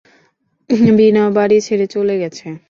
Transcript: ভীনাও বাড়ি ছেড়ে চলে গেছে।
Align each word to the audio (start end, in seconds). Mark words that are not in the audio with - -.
ভীনাও 0.97 1.29
বাড়ি 1.31 1.57
ছেড়ে 1.61 1.85
চলে 1.87 2.15
গেছে। 2.21 2.47